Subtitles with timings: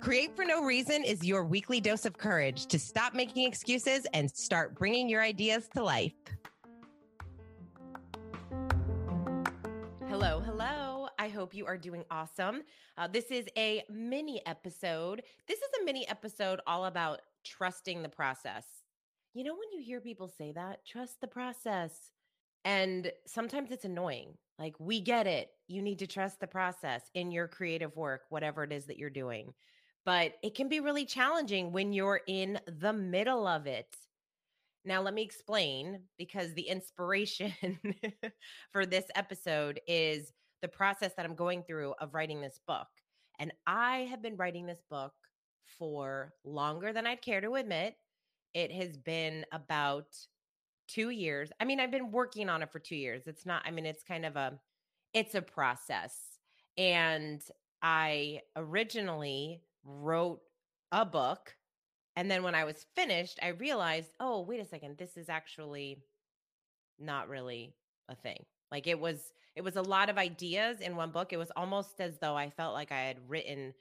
[0.00, 4.30] Create for No Reason is your weekly dose of courage to stop making excuses and
[4.30, 6.14] start bringing your ideas to life.
[10.08, 11.08] Hello, hello.
[11.18, 12.62] I hope you are doing awesome.
[12.98, 15.22] Uh, this is a mini episode.
[15.46, 18.66] This is a mini episode all about trusting the process.
[19.34, 22.10] You know, when you hear people say that, trust the process.
[22.64, 24.34] And sometimes it's annoying.
[24.60, 25.48] Like, we get it.
[25.68, 29.08] You need to trust the process in your creative work, whatever it is that you're
[29.08, 29.54] doing.
[30.04, 33.96] But it can be really challenging when you're in the middle of it.
[34.84, 37.54] Now, let me explain because the inspiration
[38.72, 42.88] for this episode is the process that I'm going through of writing this book.
[43.38, 45.12] And I have been writing this book
[45.78, 47.94] for longer than I'd care to admit.
[48.52, 50.06] It has been about
[50.92, 51.50] two years.
[51.60, 53.26] I mean, I've been working on it for two years.
[53.26, 54.58] It's not, I mean, it's kind of a,
[55.14, 56.16] it's a process.
[56.76, 57.42] And
[57.82, 60.40] I originally wrote
[60.92, 61.54] a book.
[62.16, 66.02] And then when I was finished, I realized, oh, wait a second, this is actually
[66.98, 67.74] not really
[68.08, 68.44] a thing.
[68.70, 71.32] Like it was, it was a lot of ideas in one book.
[71.32, 73.74] It was almost as though I felt like I had written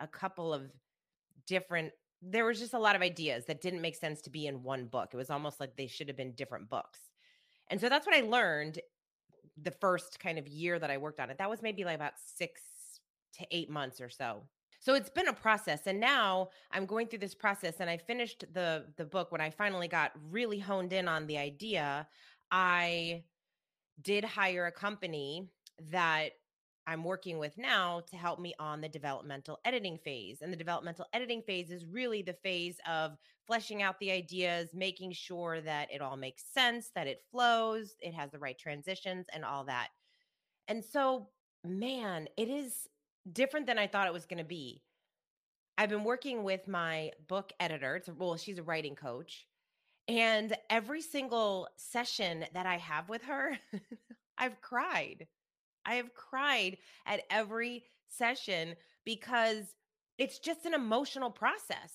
[0.00, 0.62] a couple of
[1.46, 4.62] different there was just a lot of ideas that didn't make sense to be in
[4.62, 5.10] one book.
[5.12, 7.00] It was almost like they should have been different books.
[7.68, 8.80] And so that's what I learned
[9.60, 11.38] the first kind of year that I worked on it.
[11.38, 12.60] That was maybe like about 6
[13.34, 14.42] to 8 months or so.
[14.80, 18.44] So it's been a process and now I'm going through this process and I finished
[18.52, 22.06] the the book when I finally got really honed in on the idea.
[22.50, 23.24] I
[24.00, 25.48] did hire a company
[25.90, 26.32] that
[26.86, 30.38] I'm working with now to help me on the developmental editing phase.
[30.40, 35.12] And the developmental editing phase is really the phase of fleshing out the ideas, making
[35.12, 39.44] sure that it all makes sense, that it flows, it has the right transitions, and
[39.44, 39.88] all that.
[40.68, 41.28] And so,
[41.64, 42.88] man, it is
[43.32, 44.82] different than I thought it was going to be.
[45.78, 47.96] I've been working with my book editor.
[47.96, 49.46] It's, well, she's a writing coach.
[50.08, 53.58] And every single session that I have with her,
[54.38, 55.26] I've cried.
[55.86, 58.74] I have cried at every session
[59.04, 59.64] because
[60.18, 61.92] it's just an emotional process.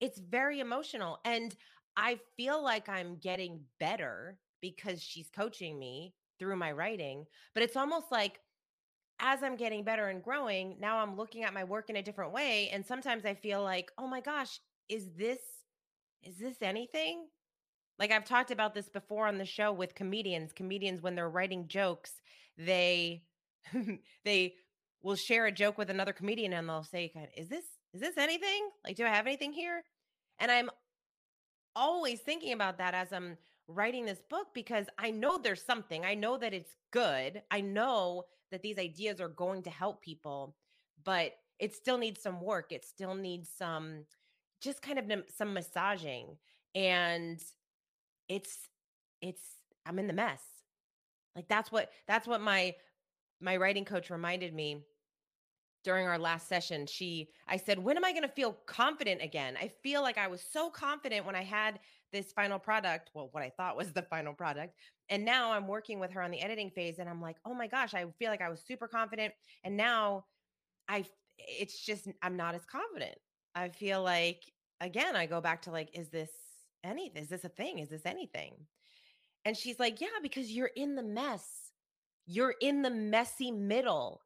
[0.00, 1.18] It's very emotional.
[1.24, 1.54] And
[1.96, 7.24] I feel like I'm getting better because she's coaching me through my writing.
[7.54, 8.40] But it's almost like
[9.20, 12.32] as I'm getting better and growing, now I'm looking at my work in a different
[12.32, 12.68] way.
[12.72, 15.38] And sometimes I feel like, oh my gosh, is this
[16.22, 17.26] is this anything?
[17.98, 20.52] Like I've talked about this before on the show with comedians.
[20.52, 22.12] Comedians, when they're writing jokes,
[22.56, 23.22] they
[24.24, 24.54] they
[25.02, 28.70] will share a joke with another comedian and they'll say, "Is this is this anything?
[28.84, 29.82] Like, do I have anything here?"
[30.38, 30.70] And I'm
[31.76, 36.04] always thinking about that as I'm writing this book because I know there's something.
[36.04, 37.42] I know that it's good.
[37.50, 40.56] I know that these ideas are going to help people,
[41.04, 42.72] but it still needs some work.
[42.72, 44.04] It still needs some
[44.60, 46.36] just kind of some massaging
[46.74, 47.38] and
[48.28, 48.56] it's
[49.20, 49.42] it's
[49.86, 50.40] I'm in the mess.
[51.36, 52.74] Like that's what that's what my
[53.40, 54.84] my writing coach reminded me
[55.82, 56.86] during our last session.
[56.86, 59.56] She i said when am i going to feel confident again?
[59.60, 61.78] I feel like i was so confident when i had
[62.12, 64.74] this final product well what i thought was the final product
[65.08, 67.66] and now i'm working with her on the editing phase and i'm like oh my
[67.66, 69.34] gosh i feel like i was super confident
[69.64, 70.24] and now
[70.88, 71.04] i
[71.38, 73.16] it's just i'm not as confident.
[73.54, 74.42] I feel like
[74.80, 76.30] again i go back to like is this
[76.82, 77.78] any is this a thing?
[77.78, 78.54] Is this anything
[79.44, 81.72] and she's like yeah because you're in the mess
[82.26, 84.22] you're in the messy middle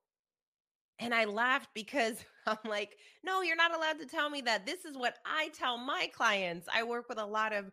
[0.99, 4.67] and I laughed because I'm like, no, you're not allowed to tell me that.
[4.67, 6.67] This is what I tell my clients.
[6.73, 7.67] I work with a lot of,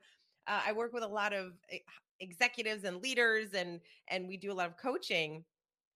[0.48, 1.80] uh, I work with a lot of eh,
[2.20, 3.80] executives and leaders, and
[4.10, 5.44] and we do a lot of coaching.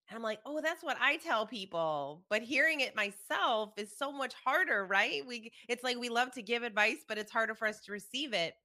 [0.10, 2.24] And I'm like, oh, that's what I tell people.
[2.30, 5.26] But hearing it myself is so much harder, right?
[5.28, 8.34] We, it's like we love to give advice, but it's harder for us to receive
[8.34, 8.56] it.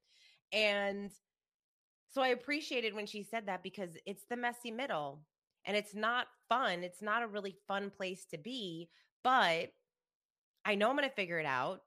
[0.52, 1.10] And
[2.14, 5.20] so I appreciated when she said that because it's the messy middle
[5.66, 6.84] and it's not fun.
[6.84, 8.88] It's not a really fun place to be,
[9.24, 9.70] but
[10.64, 11.80] I know I'm going to figure it out.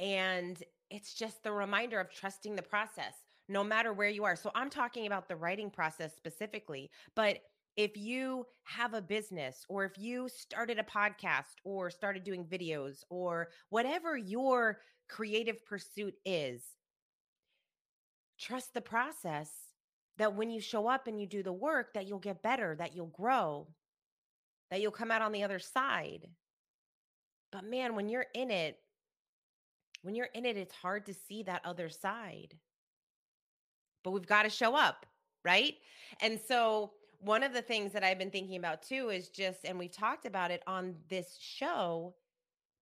[0.00, 0.60] And
[0.90, 3.14] it's just the reminder of trusting the process
[3.48, 4.34] no matter where you are.
[4.34, 7.38] So I'm talking about the writing process specifically, but
[7.76, 13.04] if you have a business or if you started a podcast or started doing videos
[13.08, 16.64] or whatever your creative pursuit is,
[18.38, 19.50] trust the process
[20.16, 22.94] that when you show up and you do the work that you'll get better that
[22.94, 23.66] you'll grow
[24.70, 26.28] that you'll come out on the other side.
[27.52, 28.78] But man when you're in it
[30.02, 32.54] when you're in it it's hard to see that other side.
[34.04, 35.06] But we've got to show up
[35.44, 35.74] right?
[36.20, 39.78] And so one of the things that I've been thinking about too is just, and
[39.78, 42.14] we've talked about it on this show,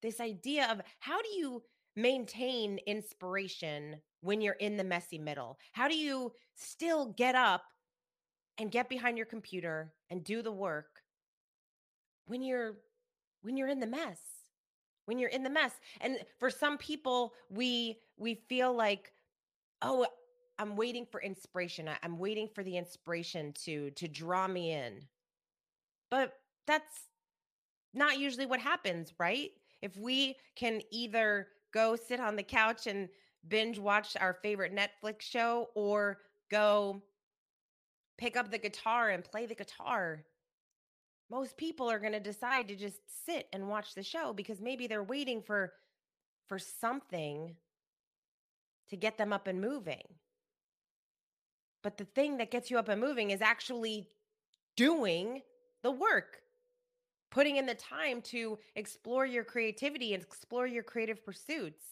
[0.02, 1.62] this idea of how do you
[1.96, 5.58] maintain inspiration when you're in the messy middle?
[5.72, 7.64] How do you still get up
[8.58, 11.02] and get behind your computer and do the work
[12.26, 12.76] when you're
[13.42, 14.20] when you're in the mess?
[15.06, 15.72] When you're in the mess.
[16.00, 19.12] And for some people we we feel like
[19.82, 20.06] oh
[20.58, 21.88] I'm waiting for inspiration.
[21.88, 25.02] I, I'm waiting for the inspiration to to draw me in.
[26.10, 26.32] But
[26.66, 27.08] that's
[27.94, 29.50] not usually what happens, right?
[29.82, 33.06] If we can either go sit on the couch and
[33.48, 36.16] binge watch our favorite Netflix show or
[36.50, 37.02] go
[38.16, 40.24] pick up the guitar and play the guitar.
[41.30, 44.86] Most people are going to decide to just sit and watch the show because maybe
[44.86, 45.74] they're waiting for
[46.48, 47.56] for something
[48.88, 50.04] to get them up and moving.
[51.82, 54.08] But the thing that gets you up and moving is actually
[54.76, 55.42] doing
[55.82, 56.38] the work,
[57.36, 61.84] putting in the time to explore your creativity and explore your creative pursuits.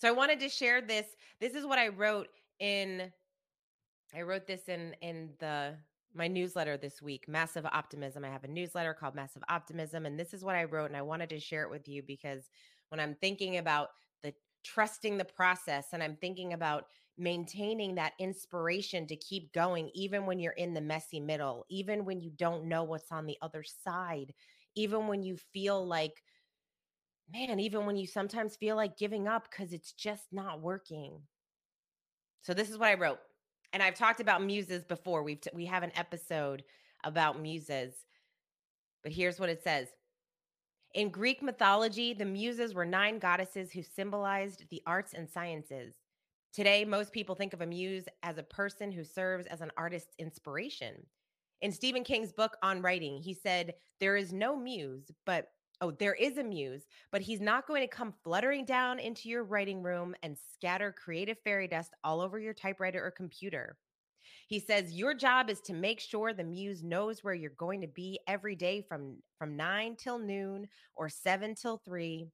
[0.00, 1.04] So I wanted to share this.
[1.40, 2.28] This is what I wrote
[2.58, 3.12] in
[4.14, 5.74] I wrote this in in the
[6.14, 8.24] my newsletter this week, Massive Optimism.
[8.24, 11.02] I have a newsletter called Massive Optimism and this is what I wrote and I
[11.02, 12.48] wanted to share it with you because
[12.88, 13.90] when I'm thinking about
[14.22, 14.32] the
[14.64, 16.86] trusting the process and I'm thinking about
[17.18, 22.20] maintaining that inspiration to keep going, even when you're in the messy middle, even when
[22.20, 24.32] you don't know what's on the other side,
[24.74, 26.22] even when you feel like,
[27.32, 31.20] man, even when you sometimes feel like giving up because it's just not working.
[32.42, 33.18] So, this is what I wrote.
[33.72, 35.22] And I've talked about muses before.
[35.22, 36.62] We've t- we have an episode
[37.04, 37.94] about muses.
[39.02, 39.88] But here's what it says.
[40.94, 45.94] In Greek mythology, the muses were nine goddesses who symbolized the arts and sciences.
[46.52, 50.14] Today, most people think of a muse as a person who serves as an artist's
[50.18, 50.94] inspiration.
[51.62, 55.46] In Stephen King's book on writing, he said, There is no muse, but
[55.80, 59.44] oh, there is a muse, but he's not going to come fluttering down into your
[59.44, 63.78] writing room and scatter creative fairy dust all over your typewriter or computer.
[64.46, 67.88] He says your job is to make sure the muse knows where you're going to
[67.88, 72.28] be every day from from 9 till noon or 7 till 3.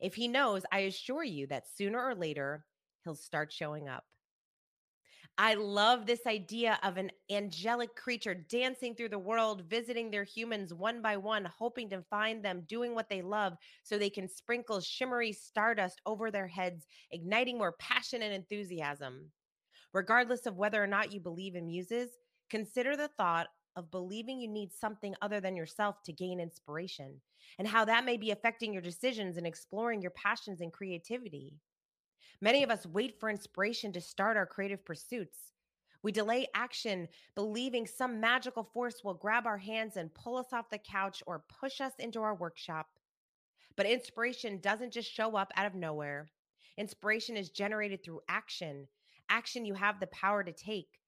[0.00, 2.66] If he knows, I assure you that sooner or later
[3.04, 4.04] he'll start showing up.
[5.36, 10.72] I love this idea of an angelic creature dancing through the world, visiting their humans
[10.72, 14.80] one by one, hoping to find them doing what they love so they can sprinkle
[14.80, 19.28] shimmery stardust over their heads, igniting more passion and enthusiasm.
[19.92, 22.10] Regardless of whether or not you believe in muses,
[22.48, 27.20] consider the thought of believing you need something other than yourself to gain inspiration
[27.58, 31.54] and how that may be affecting your decisions and exploring your passions and creativity.
[32.40, 35.38] Many of us wait for inspiration to start our creative pursuits.
[36.02, 40.68] We delay action, believing some magical force will grab our hands and pull us off
[40.68, 42.88] the couch or push us into our workshop.
[43.76, 46.28] But inspiration doesn't just show up out of nowhere.
[46.76, 48.86] Inspiration is generated through action,
[49.28, 51.00] action you have the power to take.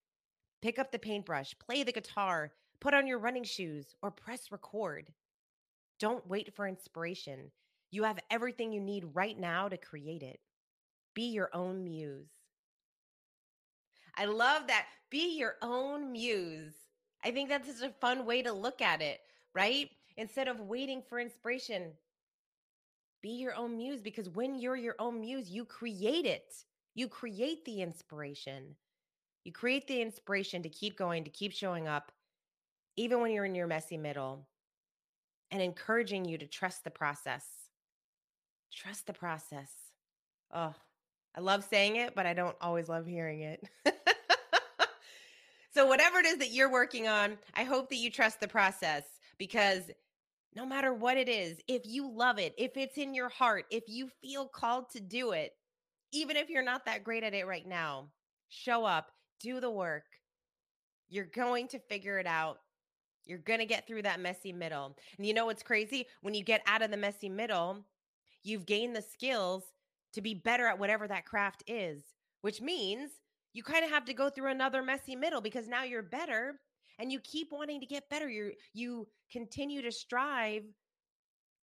[0.62, 5.12] Pick up the paintbrush, play the guitar, put on your running shoes, or press record.
[5.98, 7.50] Don't wait for inspiration.
[7.90, 10.40] You have everything you need right now to create it.
[11.16, 12.28] Be your own muse.
[14.16, 14.84] I love that.
[15.08, 16.74] Be your own muse.
[17.24, 19.20] I think that's such a fun way to look at it,
[19.54, 19.90] right?
[20.18, 21.92] Instead of waiting for inspiration,
[23.22, 26.54] be your own muse because when you're your own muse, you create it.
[26.94, 28.76] You create the inspiration.
[29.44, 32.12] You create the inspiration to keep going, to keep showing up,
[32.96, 34.46] even when you're in your messy middle,
[35.50, 37.46] and encouraging you to trust the process.
[38.70, 39.70] Trust the process.
[40.52, 40.74] Oh,
[41.36, 43.68] I love saying it, but I don't always love hearing it.
[45.74, 49.02] so, whatever it is that you're working on, I hope that you trust the process
[49.38, 49.82] because
[50.54, 53.84] no matter what it is, if you love it, if it's in your heart, if
[53.86, 55.52] you feel called to do it,
[56.12, 58.06] even if you're not that great at it right now,
[58.48, 60.04] show up, do the work.
[61.08, 62.58] You're going to figure it out.
[63.26, 64.96] You're going to get through that messy middle.
[65.18, 66.06] And you know what's crazy?
[66.22, 67.84] When you get out of the messy middle,
[68.42, 69.64] you've gained the skills
[70.12, 72.02] to be better at whatever that craft is,
[72.40, 73.10] which means
[73.52, 76.60] you kind of have to go through another messy middle because now you're better
[76.98, 78.28] and you keep wanting to get better.
[78.28, 80.64] You you continue to strive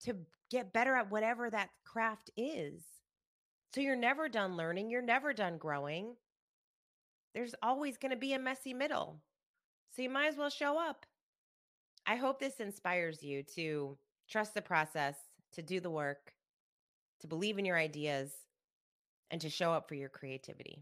[0.03, 0.15] to
[0.49, 2.83] get better at whatever that craft is.
[3.73, 6.15] So you're never done learning, you're never done growing.
[7.33, 9.19] There's always going to be a messy middle.
[9.95, 11.05] So you might as well show up.
[12.05, 13.97] I hope this inspires you to
[14.29, 15.15] trust the process,
[15.53, 16.33] to do the work,
[17.23, 18.33] to believe in your ideas,
[19.31, 20.77] and to show up for your creativity.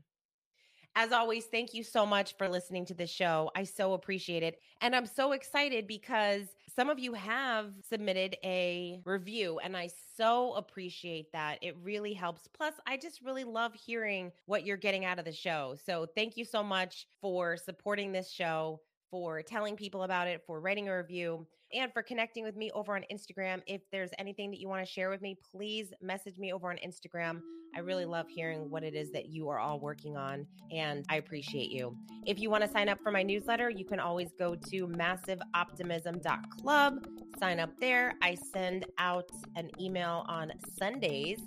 [0.95, 3.50] As always, thank you so much for listening to the show.
[3.55, 4.60] I so appreciate it.
[4.81, 10.55] And I'm so excited because some of you have submitted a review, and I so
[10.55, 11.60] appreciate that.
[11.62, 12.48] It really helps.
[12.48, 15.75] Plus, I just really love hearing what you're getting out of the show.
[15.86, 18.81] So, thank you so much for supporting this show,
[19.12, 22.96] for telling people about it, for writing a review and for connecting with me over
[22.96, 23.62] on Instagram.
[23.68, 26.78] If there's anything that you want to share with me, please message me over on
[26.78, 27.42] Instagram.
[27.75, 31.16] I really love hearing what it is that you are all working on, and I
[31.16, 31.96] appreciate you.
[32.25, 37.08] If you want to sign up for my newsletter, you can always go to massiveoptimism.club,
[37.40, 38.16] sign up there.
[38.22, 41.40] I send out an email on Sundays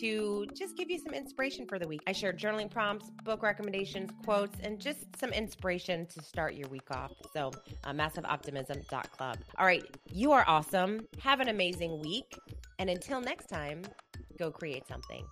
[0.00, 2.02] to just give you some inspiration for the week.
[2.06, 6.90] I share journaling prompts, book recommendations, quotes, and just some inspiration to start your week
[6.90, 7.12] off.
[7.32, 7.50] So,
[7.84, 9.38] uh, massiveoptimism.club.
[9.58, 11.06] All right, you are awesome.
[11.20, 12.38] Have an amazing week.
[12.78, 13.82] And until next time,
[14.38, 15.24] go create something.